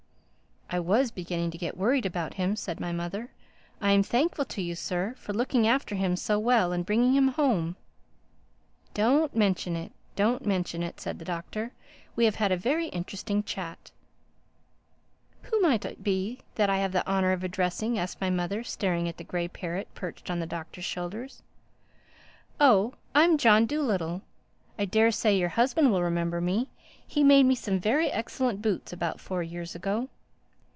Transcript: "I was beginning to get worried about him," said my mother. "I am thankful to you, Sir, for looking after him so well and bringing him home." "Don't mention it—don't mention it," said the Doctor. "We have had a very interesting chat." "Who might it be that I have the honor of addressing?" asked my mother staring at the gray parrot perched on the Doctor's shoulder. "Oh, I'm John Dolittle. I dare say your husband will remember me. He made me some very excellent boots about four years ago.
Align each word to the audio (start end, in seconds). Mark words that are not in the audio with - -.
"I 0.73 0.79
was 0.79 1.11
beginning 1.11 1.51
to 1.51 1.57
get 1.57 1.75
worried 1.75 2.05
about 2.05 2.35
him," 2.35 2.55
said 2.55 2.79
my 2.79 2.93
mother. 2.93 3.29
"I 3.81 3.91
am 3.91 4.03
thankful 4.03 4.45
to 4.45 4.61
you, 4.61 4.73
Sir, 4.73 5.15
for 5.17 5.33
looking 5.33 5.67
after 5.67 5.95
him 5.95 6.15
so 6.15 6.39
well 6.39 6.71
and 6.71 6.85
bringing 6.85 7.11
him 7.11 7.27
home." 7.27 7.75
"Don't 8.93 9.35
mention 9.35 9.75
it—don't 9.75 10.45
mention 10.45 10.81
it," 10.81 11.01
said 11.01 11.19
the 11.19 11.25
Doctor. 11.25 11.73
"We 12.15 12.23
have 12.23 12.35
had 12.35 12.53
a 12.53 12.57
very 12.57 12.87
interesting 12.87 13.43
chat." 13.43 13.91
"Who 15.41 15.59
might 15.59 15.83
it 15.83 16.05
be 16.05 16.39
that 16.55 16.69
I 16.69 16.77
have 16.77 16.93
the 16.93 17.05
honor 17.05 17.33
of 17.33 17.43
addressing?" 17.43 17.99
asked 17.99 18.21
my 18.21 18.29
mother 18.29 18.63
staring 18.63 19.09
at 19.09 19.17
the 19.17 19.25
gray 19.25 19.49
parrot 19.49 19.89
perched 19.93 20.31
on 20.31 20.39
the 20.39 20.45
Doctor's 20.45 20.85
shoulder. 20.85 21.27
"Oh, 22.61 22.93
I'm 23.13 23.37
John 23.37 23.65
Dolittle. 23.65 24.21
I 24.79 24.85
dare 24.85 25.11
say 25.11 25.37
your 25.37 25.49
husband 25.49 25.91
will 25.91 26.01
remember 26.01 26.39
me. 26.39 26.69
He 27.05 27.25
made 27.25 27.43
me 27.43 27.55
some 27.55 27.77
very 27.77 28.09
excellent 28.09 28.61
boots 28.61 28.93
about 28.93 29.19
four 29.19 29.43
years 29.43 29.75
ago. 29.75 30.07